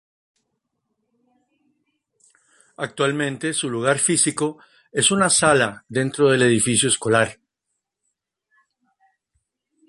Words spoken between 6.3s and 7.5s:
del edificio escolar.